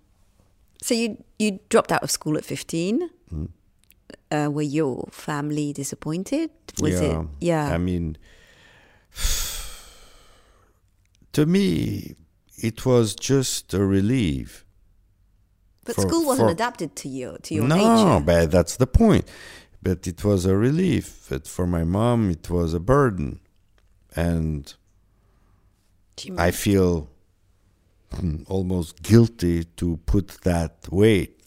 So 0.82 0.94
you 0.94 1.24
you 1.38 1.58
dropped 1.70 1.90
out 1.90 2.02
of 2.02 2.10
school 2.10 2.36
at 2.36 2.44
fifteen. 2.44 3.08
Mm. 3.32 3.48
Uh, 4.30 4.50
were 4.50 4.62
your 4.62 5.08
family 5.10 5.72
disappointed? 5.72 6.50
Was 6.80 7.00
yeah. 7.00 7.20
it? 7.20 7.26
Yeah. 7.40 7.74
I 7.74 7.78
mean 7.78 8.18
to 11.38 11.46
me, 11.46 12.16
it 12.56 12.84
was 12.84 13.14
just 13.14 13.72
a 13.72 13.84
relief. 13.84 14.66
But 15.84 15.94
for, 15.94 16.02
school 16.02 16.26
wasn't 16.26 16.48
for, 16.48 16.52
adapted 16.52 16.96
to 16.96 17.08
you, 17.08 17.38
to 17.44 17.54
your 17.54 17.62
no, 17.62 17.76
nature. 17.76 18.10
No, 18.10 18.20
but 18.26 18.50
that's 18.50 18.76
the 18.76 18.88
point. 18.88 19.24
But 19.80 20.08
it 20.08 20.24
was 20.24 20.46
a 20.46 20.56
relief. 20.56 21.26
But 21.28 21.46
for 21.46 21.64
my 21.64 21.84
mom, 21.84 22.28
it 22.30 22.50
was 22.50 22.74
a 22.74 22.80
burden, 22.80 23.38
and 24.16 24.74
I 26.36 26.50
feel 26.50 27.08
almost 28.48 29.00
guilty 29.00 29.62
to 29.62 29.98
put 30.06 30.40
that 30.42 30.88
weight 30.90 31.40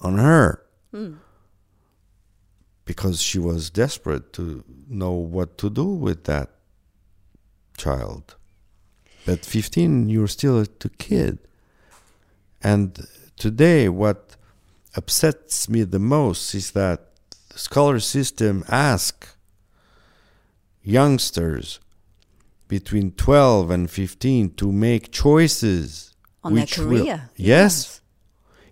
on 0.00 0.18
her. 0.18 0.66
Mm. 0.92 1.18
Because 2.84 3.22
she 3.22 3.38
was 3.38 3.70
desperate 3.70 4.32
to 4.32 4.64
know 4.88 5.12
what 5.12 5.56
to 5.58 5.70
do 5.70 5.86
with 5.86 6.24
that 6.24 6.50
child. 7.76 8.34
At 9.26 9.44
15, 9.44 10.08
you're 10.08 10.28
still 10.28 10.60
a 10.60 10.66
kid. 10.98 11.38
And 12.62 13.06
today, 13.36 13.88
what 13.88 14.36
upsets 14.96 15.68
me 15.68 15.82
the 15.82 15.98
most 15.98 16.54
is 16.54 16.70
that 16.72 17.10
the 17.50 17.58
scholar 17.58 18.00
system 18.00 18.64
asks 18.68 19.36
youngsters 20.82 21.80
between 22.68 23.12
12 23.12 23.70
and 23.70 23.90
15 23.90 24.54
to 24.54 24.72
make 24.72 25.12
choices 25.12 26.14
on 26.42 26.54
their 26.54 26.66
career. 26.66 26.88
Will, 26.88 27.06
yes. 27.06 27.30
yes. 27.36 28.00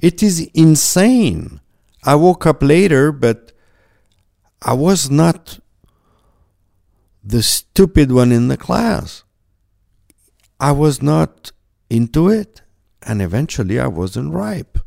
It 0.00 0.22
is 0.22 0.48
insane. 0.54 1.60
I 2.04 2.14
woke 2.14 2.46
up 2.46 2.62
later, 2.62 3.10
but 3.10 3.52
I 4.62 4.74
was 4.74 5.10
not 5.10 5.58
the 7.22 7.42
stupid 7.42 8.12
one 8.12 8.30
in 8.30 8.48
the 8.48 8.56
class. 8.56 9.23
I 10.60 10.72
was 10.72 11.02
not 11.02 11.52
into 11.90 12.28
it, 12.28 12.62
and 13.02 13.20
eventually 13.20 13.78
I 13.78 13.86
wasn't 13.86 14.32
ripe. 14.32 14.78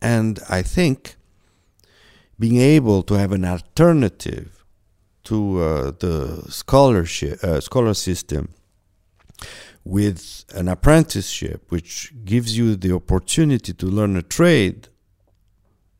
And 0.00 0.38
I 0.48 0.62
think 0.62 1.16
being 2.38 2.60
able 2.60 3.02
to 3.04 3.14
have 3.14 3.32
an 3.32 3.44
alternative 3.44 4.64
to 5.24 5.60
uh, 5.60 5.90
the 5.98 6.44
scholarship 6.48 7.42
uh, 7.42 7.60
scholar 7.60 7.94
system 7.94 8.48
with 9.84 10.44
an 10.54 10.68
apprenticeship 10.68 11.70
which 11.70 12.12
gives 12.24 12.56
you 12.56 12.76
the 12.76 12.92
opportunity 12.92 13.72
to 13.72 13.86
learn 13.86 14.16
a 14.16 14.22
trade 14.22 14.88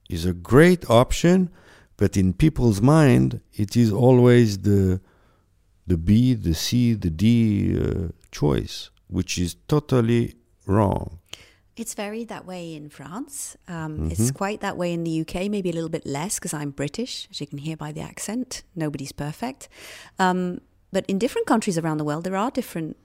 is 0.09 0.25
a 0.25 0.33
great 0.33 0.89
option 0.91 1.51
but 1.97 2.17
in 2.17 2.33
people's 2.33 2.81
mind 2.81 3.41
it 3.55 3.77
is 3.77 3.93
always 3.93 4.59
the 4.59 5.01
the 5.87 5.97
B, 5.97 6.35
the 6.35 6.55
C, 6.55 6.95
the 6.95 7.11
D 7.11 7.79
uh, 7.79 8.09
choice, 8.31 8.91
which 9.09 9.39
is 9.39 9.57
totally 9.69 10.35
wrong. 10.67 11.19
It's 11.77 11.95
very 11.95 12.25
that 12.25 12.47
way 12.47 12.75
in 12.75 12.89
France. 12.89 13.57
Um, 13.69 13.75
mm-hmm. 13.75 14.11
It's 14.11 14.31
quite 14.31 14.61
that 14.63 14.77
way 14.77 14.93
in 14.93 15.05
the 15.05 15.21
UK, 15.21 15.51
maybe 15.51 15.71
a 15.71 15.75
little 15.75 15.91
bit 15.91 16.07
less 16.07 16.39
because 16.39 16.55
I'm 16.55 16.71
British, 16.71 17.29
as 17.31 17.41
you 17.41 17.47
can 17.47 17.59
hear 17.59 17.77
by 17.77 17.93
the 17.93 18.01
accent. 18.01 18.63
Nobody's 18.75 19.13
perfect. 19.13 19.69
Um, 20.19 20.63
but 20.91 21.05
in 21.07 21.19
different 21.19 21.47
countries 21.47 21.77
around 21.77 21.99
the 21.99 22.05
world, 22.05 22.25
there 22.25 22.37
are 22.37 22.51
different 22.51 22.97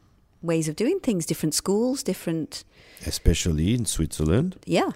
ways 0.41 0.69
of 0.69 0.75
doing 0.77 0.99
things, 1.01 1.25
different 1.25 1.53
schools, 1.53 2.01
different. 2.01 2.63
Especially 3.05 3.73
in 3.73 3.85
Switzerland. 3.85 4.57
Yeah 4.65 4.91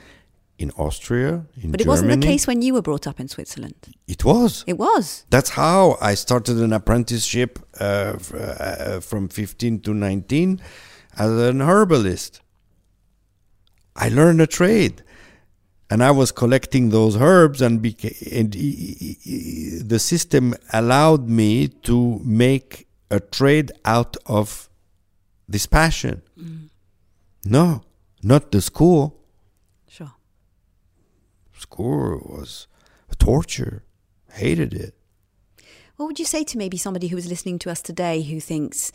in 0.58 0.72
Austria, 0.78 1.46
in 1.62 1.72
But 1.72 1.82
it 1.82 1.84
Germany. 1.84 1.88
wasn't 1.88 2.22
the 2.22 2.28
case 2.28 2.48
when 2.48 2.62
you 2.62 2.74
were 2.74 2.82
brought 2.82 3.08
up 3.08 3.20
in 3.20 3.28
Switzerland. 3.28 3.76
It 4.08 4.24
was. 4.24 4.64
It 4.68 4.78
was. 4.78 5.26
That's 5.30 5.50
how 5.52 5.98
I 6.02 6.14
started 6.16 6.58
an 6.58 6.72
apprenticeship 6.74 7.60
uh, 7.80 8.14
uh, 8.34 9.00
from 9.02 9.28
15 9.28 9.82
to 9.82 9.94
19 9.94 10.62
as 11.18 11.30
an 11.32 11.62
herbalist. 11.62 12.42
I 13.96 14.10
learned 14.10 14.42
a 14.42 14.48
trade. 14.48 15.04
And 15.88 16.04
I 16.04 16.10
was 16.10 16.32
collecting 16.32 16.90
those 16.90 17.16
herbs, 17.16 17.62
and, 17.62 17.80
beca- 17.80 18.18
and 18.40 18.52
the 19.88 20.00
system 20.00 20.56
allowed 20.74 21.30
me 21.30 21.68
to 21.84 22.20
make 22.24 22.88
a 23.12 23.20
trade 23.20 23.72
out 23.86 24.18
of 24.26 24.68
this 25.48 25.68
passion. 25.68 26.24
Mm. 26.40 26.70
No, 27.46 27.84
not 28.24 28.52
the 28.52 28.62
school 28.62 29.22
School 31.58 32.22
was 32.26 32.68
a 33.10 33.16
torture. 33.16 33.84
Hated 34.32 34.74
it. 34.74 34.96
What 35.96 36.08
would 36.08 36.20
you 36.20 36.26
say 36.26 36.44
to 36.44 36.58
maybe 36.58 36.78
somebody 36.78 37.08
who 37.08 37.18
is 37.18 37.28
listening 37.28 37.58
to 37.60 37.72
us 37.72 37.82
today 37.82 38.22
who 38.22 38.40
thinks, 38.42 38.92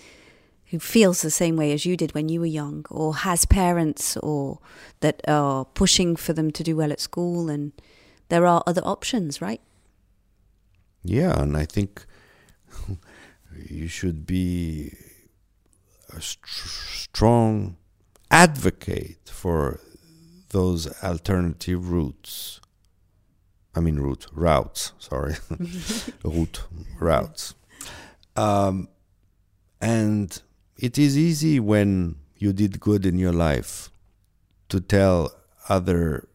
who 0.66 0.78
feels 0.78 1.22
the 1.22 1.30
same 1.30 1.56
way 1.56 1.72
as 1.72 1.86
you 1.86 1.96
did 1.96 2.14
when 2.14 2.28
you 2.28 2.40
were 2.40 2.46
young, 2.46 2.84
or 2.90 3.16
has 3.16 3.46
parents 3.46 4.18
or 4.18 4.58
that 5.00 5.22
are 5.26 5.64
pushing 5.64 6.14
for 6.14 6.34
them 6.34 6.50
to 6.50 6.62
do 6.62 6.76
well 6.76 6.92
at 6.92 7.00
school, 7.00 7.48
and 7.48 7.72
there 8.28 8.46
are 8.46 8.62
other 8.66 8.82
options, 8.82 9.40
right? 9.40 9.62
Yeah, 11.02 11.40
and 11.40 11.56
I 11.56 11.64
think 11.64 12.04
you 13.68 13.88
should 13.88 14.26
be 14.26 14.94
a 16.10 16.20
st- 16.20 16.46
strong 16.46 17.76
advocate 18.30 19.30
for 19.32 19.80
those 20.50 20.86
alternative 21.02 21.90
routes. 21.90 22.60
I 23.74 23.80
mean, 23.80 23.98
route 23.98 24.26
routes. 24.32 24.92
Sorry, 24.98 25.36
route 26.24 26.62
routes. 26.98 27.54
Um, 28.36 28.88
and 29.80 30.40
it 30.76 30.98
is 30.98 31.16
easy 31.16 31.60
when 31.60 32.16
you 32.36 32.52
did 32.52 32.80
good 32.80 33.06
in 33.06 33.18
your 33.18 33.32
life 33.32 33.90
to 34.68 34.80
tell 34.80 35.32
other 35.68 36.28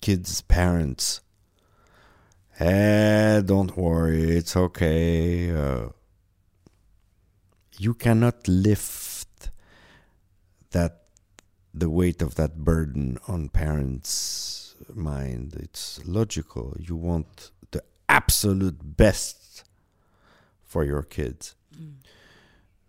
kids' 0.00 0.40
parents, 0.40 1.20
"Hey, 2.54 3.42
don't 3.44 3.76
worry, 3.76 4.36
it's 4.36 4.56
okay." 4.56 5.50
Uh, 5.50 5.90
you 7.78 7.94
cannot 7.94 8.46
lift 8.48 9.50
that 10.70 11.01
the 11.74 11.88
weight 11.88 12.20
of 12.22 12.34
that 12.34 12.58
burden 12.58 13.18
on 13.26 13.48
parents' 13.48 14.74
mind. 14.94 15.56
It's 15.58 16.00
logical. 16.04 16.76
You 16.78 16.96
want 16.96 17.50
the 17.70 17.82
absolute 18.08 18.96
best 18.96 19.64
for 20.62 20.84
your 20.84 21.02
kids. 21.02 21.54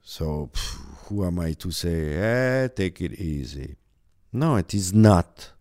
So, 0.01 0.49
pff, 0.53 0.77
who 1.05 1.25
am 1.25 1.39
I 1.39 1.53
to 1.53 1.71
say, 1.71 2.13
eh, 2.13 2.67
take 2.67 3.01
it 3.01 3.13
easy? 3.13 3.77
No, 4.31 4.57
it 4.57 4.73
is 4.73 4.93
not. 4.93 5.51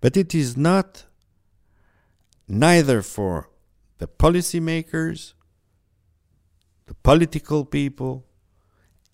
But 0.00 0.16
it 0.16 0.34
is 0.34 0.56
not 0.56 1.04
neither 2.46 3.00
for 3.02 3.48
the 3.98 4.06
policymakers, 4.06 5.32
the 6.86 6.94
political 6.94 7.64
people, 7.64 8.26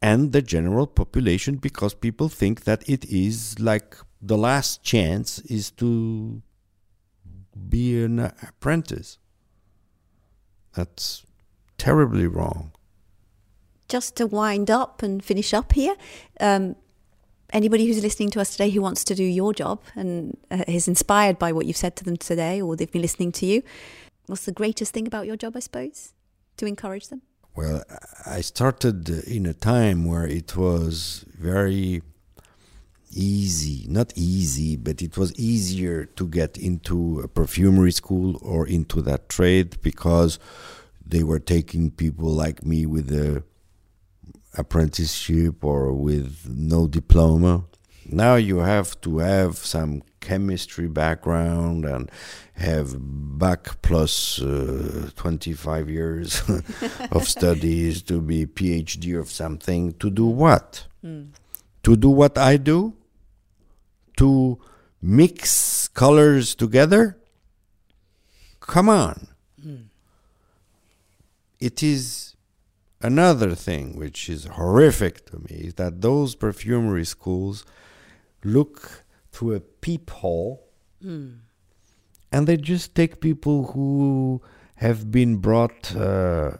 and 0.07 0.31
the 0.31 0.41
general 0.41 0.87
population 0.87 1.57
because 1.57 1.93
people 1.93 2.29
think 2.29 2.63
that 2.63 2.89
it 2.89 3.05
is 3.07 3.59
like 3.59 3.97
the 4.23 4.39
last 4.39 4.85
chance 4.85 5.41
is 5.41 5.73
to 5.73 6.41
be 7.69 8.05
an 8.05 8.21
apprentice. 8.21 9.19
That's 10.75 11.27
terribly 11.77 12.29
wrong. 12.29 12.71
Just 13.89 14.15
to 14.19 14.29
wind 14.29 14.71
up 14.71 15.03
and 15.03 15.25
finish 15.25 15.53
up 15.53 15.73
here, 15.73 15.97
um, 16.39 16.77
anybody 17.53 17.89
who's 17.89 18.01
listening 18.01 18.31
to 18.31 18.41
us 18.41 18.53
today 18.53 18.71
who 18.71 18.83
wants 18.83 19.03
to 19.03 19.15
do 19.17 19.25
your 19.25 19.53
job 19.53 19.83
and 19.97 20.37
uh, 20.53 20.63
is 20.69 20.87
inspired 20.87 21.37
by 21.37 21.51
what 21.51 21.67
you've 21.67 21.83
said 21.85 21.97
to 21.97 22.05
them 22.05 22.17
today 22.17 22.63
or 22.63 22.77
they've 22.77 22.93
been 22.93 23.03
listening 23.03 23.33
to 23.33 23.45
you, 23.45 23.61
what's 24.27 24.45
the 24.45 24.53
greatest 24.53 24.93
thing 24.93 25.09
about 25.09 25.27
your 25.27 25.37
job, 25.37 25.57
I 25.57 25.61
suppose, 25.61 26.13
to 26.59 26.67
encourage 26.67 27.09
them? 27.09 27.23
Well, 27.57 27.83
I 28.27 28.43
started 28.43 29.09
in 29.09 29.47
a 29.47 29.55
time 29.55 30.05
where 30.05 30.27
it 30.27 30.59
was 30.59 31.25
very 31.39 32.03
easy, 33.11 33.87
not 33.89 34.13
easy, 34.15 34.77
but 34.77 35.01
it 35.01 35.17
was 35.17 35.35
easier 35.39 36.05
to 36.05 36.29
get 36.29 36.59
into 36.59 37.21
a 37.21 37.29
perfumery 37.29 37.93
school 37.93 38.39
or 38.43 38.67
into 38.67 39.01
that 39.03 39.31
trade 39.31 39.81
because 39.81 40.39
they 41.05 41.23
were 41.23 41.39
taking 41.39 41.91
people 41.91 42.29
like 42.29 42.63
me 42.63 42.85
with 42.85 43.11
a 43.11 43.43
apprenticeship 44.59 45.65
or 45.65 45.95
with 45.95 46.47
no 46.51 46.87
diploma. 46.87 47.65
Now 48.05 48.35
you 48.35 48.59
have 48.59 49.01
to 49.01 49.19
have 49.19 49.57
some 49.57 50.03
chemistry 50.27 50.89
background 50.89 51.85
and 51.85 52.11
have 52.55 52.97
bac 53.39 53.81
plus 53.81 54.43
uh, 54.43 55.09
25 55.15 55.89
years 55.89 56.43
of 57.13 57.29
studies 57.29 58.03
to 58.03 58.21
be 58.21 58.45
PhD 58.45 59.19
of 59.19 59.31
something 59.31 59.93
to 59.95 60.11
do 60.11 60.27
what? 60.27 60.87
Mm. 61.05 61.29
To 61.85 61.97
do 61.97 62.09
what 62.09 62.37
I 62.37 62.57
do? 62.57 62.95
To 64.17 64.59
mix 65.01 65.87
colors 65.87 66.57
together? 66.57 67.17
Come 68.59 68.89
on. 68.89 69.29
Mm. 69.65 69.85
It 71.61 71.85
is 71.85 72.35
another 73.01 73.55
thing 73.55 73.97
which 73.97 74.29
is 74.29 74.47
horrific 74.47 75.27
to 75.27 75.39
me 75.39 75.67
is 75.69 75.75
that 75.75 76.01
those 76.01 76.35
perfumery 76.35 77.05
schools 77.05 77.65
look 78.43 79.06
through 79.37 79.55
a 79.55 79.61
peephole. 79.61 80.63
Mm. 81.05 81.41
and 82.33 82.47
they 82.49 82.57
just 82.57 82.95
take 82.95 83.21
people 83.21 83.73
who 83.73 84.41
have 84.77 85.11
been 85.11 85.37
brought 85.37 85.95
uh, 85.95 86.53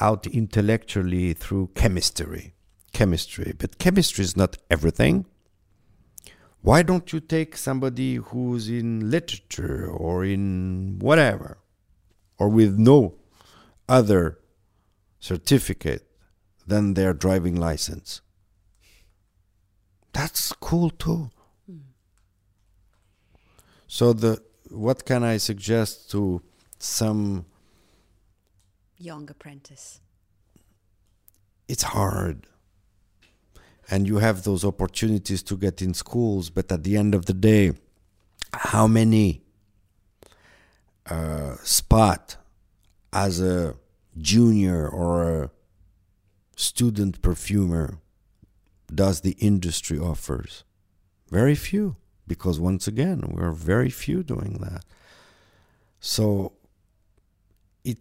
out 0.00 0.26
intellectually 0.26 1.32
through 1.32 1.70
chemistry 1.76 2.54
chemistry. 2.92 3.52
But 3.56 3.78
chemistry 3.78 4.24
is 4.24 4.36
not 4.36 4.56
everything. 4.68 5.26
Why 6.62 6.82
don't 6.82 7.12
you 7.12 7.20
take 7.20 7.56
somebody 7.56 8.16
who's 8.16 8.68
in 8.68 9.10
literature 9.10 9.86
or 9.86 10.24
in 10.24 10.98
whatever 10.98 11.58
or 12.38 12.48
with 12.48 12.78
no 12.78 13.14
other 13.88 14.38
certificate 15.20 16.06
than 16.66 16.94
their 16.94 17.12
driving 17.12 17.56
license? 17.56 18.22
That's 20.12 20.52
cool 20.52 20.90
too 20.90 21.30
so 23.94 24.12
the 24.12 24.42
what 24.70 25.04
can 25.04 25.22
I 25.22 25.36
suggest 25.36 26.10
to 26.10 26.42
some 26.80 27.46
Young 28.98 29.30
apprentice. 29.30 30.00
it's 31.68 31.84
hard. 31.84 32.48
And 33.88 34.08
you 34.08 34.16
have 34.18 34.42
those 34.42 34.64
opportunities 34.64 35.44
to 35.44 35.56
get 35.56 35.80
in 35.80 35.94
schools 35.94 36.50
but 36.50 36.72
at 36.72 36.82
the 36.82 36.96
end 36.96 37.14
of 37.14 37.26
the 37.26 37.34
day 37.34 37.72
how 38.52 38.88
many 38.88 39.42
uh, 41.06 41.54
spot 41.62 42.36
as 43.12 43.40
a 43.40 43.76
junior 44.18 44.88
or 44.88 45.44
a 45.44 45.50
student 46.56 47.22
perfumer 47.22 48.00
does 48.92 49.20
the 49.20 49.36
industry 49.38 50.00
offers? 50.00 50.64
Very 51.30 51.54
few 51.54 51.94
because 52.26 52.58
once 52.60 52.86
again 52.86 53.20
we're 53.34 53.52
very 53.52 53.90
few 53.90 54.22
doing 54.22 54.54
that 54.60 54.84
so 56.00 56.52
it's 57.84 58.00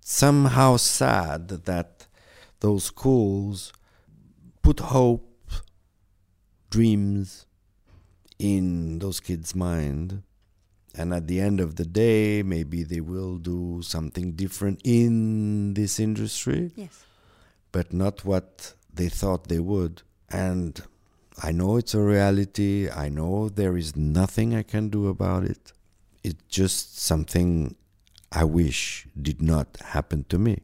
somehow 0.00 0.76
sad 0.76 1.48
that 1.48 2.06
those 2.60 2.84
schools 2.84 3.72
put 4.62 4.80
hope 4.80 5.30
dreams 6.70 7.46
in 8.38 8.98
those 8.98 9.20
kids 9.20 9.54
mind 9.54 10.22
and 10.94 11.12
at 11.12 11.26
the 11.26 11.40
end 11.40 11.60
of 11.60 11.76
the 11.76 11.84
day 11.84 12.42
maybe 12.42 12.82
they 12.82 13.00
will 13.00 13.38
do 13.38 13.80
something 13.82 14.32
different 14.32 14.80
in 14.84 15.74
this 15.74 15.98
industry 16.00 16.72
Yes. 16.76 17.04
but 17.72 17.92
not 17.92 18.24
what 18.24 18.74
they 18.92 19.08
thought 19.08 19.48
they 19.48 19.58
would. 19.58 20.02
And 20.30 20.80
I 21.42 21.52
know 21.52 21.76
it's 21.76 21.94
a 21.94 22.00
reality. 22.00 22.88
I 22.88 23.08
know 23.08 23.48
there 23.48 23.76
is 23.76 23.96
nothing 23.96 24.54
I 24.54 24.62
can 24.62 24.88
do 24.88 25.08
about 25.08 25.44
it. 25.44 25.72
It's 26.22 26.42
just 26.48 26.98
something 26.98 27.76
I 28.32 28.44
wish 28.44 29.06
did 29.20 29.42
not 29.42 29.76
happen 29.80 30.24
to 30.28 30.38
me. 30.38 30.60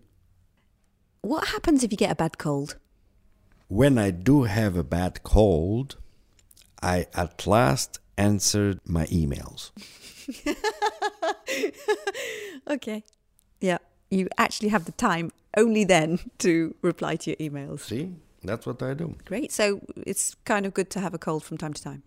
What 1.23 1.49
happens 1.49 1.85
if 1.85 1.91
you 1.93 1.99
get 1.99 2.13
a 2.13 2.15
bad 2.15 2.39
cold? 2.39 2.77
When 3.69 3.99
I 3.99 4.11
do 4.11 4.45
have 4.45 4.77
a 4.77 4.83
bad 4.83 5.23
cold, 5.23 5.97
I 6.83 7.07
at 7.15 7.47
last 7.47 8.01
answered 8.17 8.81
my 8.85 9.07
emails. 9.07 9.71
Okay. 12.71 13.03
Yeah. 13.61 13.79
You 14.11 14.29
actually 14.39 14.69
have 14.71 14.85
the 14.85 14.93
time 14.93 15.33
only 15.57 15.85
then 15.85 16.19
to 16.39 16.75
reply 16.83 17.17
to 17.17 17.31
your 17.31 17.37
emails. 17.51 17.81
See, 17.81 18.15
that's 18.43 18.67
what 18.67 18.83
I 18.83 18.95
do. 18.95 19.17
Great. 19.25 19.53
So 19.53 19.81
it's 19.97 20.35
kind 20.45 20.67
of 20.67 20.75
good 20.75 20.91
to 20.91 21.01
have 21.01 21.15
a 21.15 21.19
cold 21.19 21.45
from 21.45 21.59
time 21.59 21.73
to 21.75 21.83
time. 21.83 22.03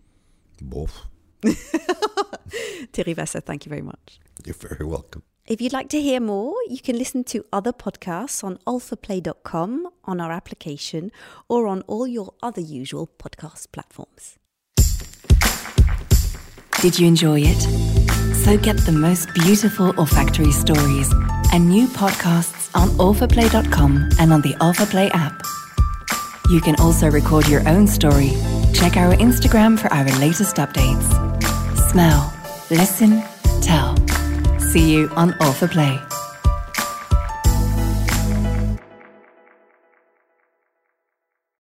Both. 0.60 1.02
Thierry 2.92 3.14
Wasser, 3.14 3.40
thank 3.40 3.66
you 3.66 3.70
very 3.70 3.82
much. 3.82 4.20
You're 4.44 4.54
very 4.54 4.84
welcome. 4.84 5.22
If 5.46 5.60
you'd 5.60 5.74
like 5.74 5.90
to 5.90 6.00
hear 6.00 6.20
more, 6.20 6.54
you 6.68 6.78
can 6.78 6.96
listen 6.96 7.22
to 7.24 7.44
other 7.52 7.72
podcasts 7.72 8.42
on 8.42 8.56
alphaplay.com, 8.66 9.88
on 10.04 10.20
our 10.20 10.32
application, 10.32 11.12
or 11.48 11.66
on 11.66 11.82
all 11.82 12.06
your 12.06 12.32
other 12.42 12.62
usual 12.62 13.10
podcast 13.18 13.70
platforms. 13.70 14.38
Did 16.80 16.98
you 16.98 17.06
enjoy 17.06 17.40
it? 17.44 17.60
So 18.44 18.56
get 18.56 18.78
the 18.78 18.92
most 18.92 19.32
beautiful 19.34 19.98
olfactory 19.98 20.52
stories 20.52 21.12
and 21.52 21.68
new 21.68 21.88
podcasts 21.88 22.70
on 22.74 22.88
alphaplay.com 22.90 24.10
and 24.18 24.32
on 24.32 24.40
the 24.40 24.54
AlphaPlay 24.54 25.10
app. 25.14 25.42
You 26.50 26.60
can 26.60 26.76
also 26.76 27.10
record 27.10 27.48
your 27.48 27.66
own 27.68 27.86
story. 27.86 28.32
Check 28.74 28.96
our 28.96 29.14
Instagram 29.14 29.78
for 29.78 29.92
our 29.92 30.04
latest 30.18 30.56
updates. 30.56 31.08
Smell, 31.90 32.32
listen, 32.70 33.22
tell. 33.62 33.96
See 34.58 34.92
you 34.92 35.08
on 35.16 35.32
AlphaPlay. 35.40 36.03